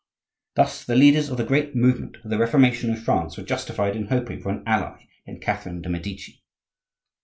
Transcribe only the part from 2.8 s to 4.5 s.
in France were justified in hoping for